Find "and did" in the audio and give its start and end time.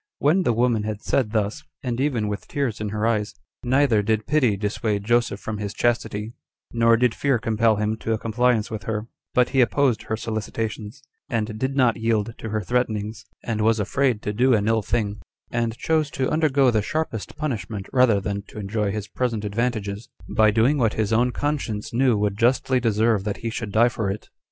11.29-11.75